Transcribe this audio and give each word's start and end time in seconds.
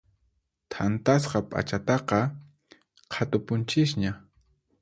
Thantasqa 0.71 1.39
p'achataqa 1.49 2.19
qhatupunchisña. 3.11 4.11